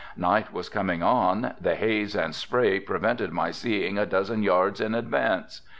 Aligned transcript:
Night 0.17 0.51
was 0.51 0.67
coming 0.67 1.03
on, 1.03 1.53
the 1.61 1.75
haze 1.75 2.15
and 2.15 2.33
spray 2.33 2.79
prevented 2.79 3.31
my 3.31 3.51
seeing 3.51 3.99
a 3.99 4.05
dozen 4.07 4.41
yards 4.41 4.81
in 4.81 4.95
advance. 4.95 5.61